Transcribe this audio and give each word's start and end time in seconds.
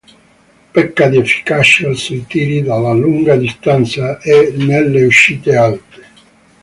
Pecca 0.73 1.09
di 1.09 1.19
efficacia 1.19 1.93
sui 1.93 2.25
tiri 2.25 2.63
dalla 2.63 2.91
lunga 2.91 3.35
distanza 3.35 4.19
e 4.19 4.51
nelle 4.57 5.05
uscite 5.05 5.55
alte. 5.55 6.03